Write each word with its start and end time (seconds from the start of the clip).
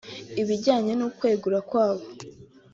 Ibijyanye 0.41 0.91
n’ukwegura 0.95 1.57
kwabo 1.69 2.05